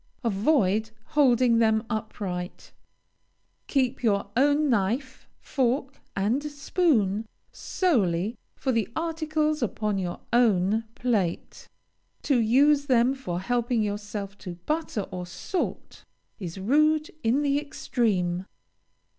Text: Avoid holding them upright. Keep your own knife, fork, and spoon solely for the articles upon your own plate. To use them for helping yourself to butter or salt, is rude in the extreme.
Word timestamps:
Avoid 0.23 0.89
holding 1.09 1.59
them 1.59 1.85
upright. 1.87 2.71
Keep 3.67 4.01
your 4.01 4.31
own 4.35 4.67
knife, 4.67 5.27
fork, 5.39 6.01
and 6.15 6.41
spoon 6.43 7.27
solely 7.51 8.35
for 8.55 8.71
the 8.71 8.89
articles 8.95 9.61
upon 9.61 9.99
your 9.99 10.19
own 10.33 10.85
plate. 10.95 11.69
To 12.23 12.39
use 12.39 12.87
them 12.87 13.13
for 13.13 13.41
helping 13.41 13.83
yourself 13.83 14.39
to 14.39 14.55
butter 14.65 15.01
or 15.11 15.27
salt, 15.27 16.03
is 16.39 16.57
rude 16.57 17.11
in 17.23 17.43
the 17.43 17.59
extreme. 17.61 18.47